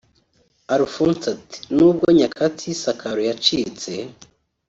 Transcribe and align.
Alphonse 0.73 1.25
ati 1.35 1.59
"N’ubwo 1.75 2.05
Nyakatsi 2.17 2.63
y’isakaro 2.69 3.19
yacitse 3.29 3.91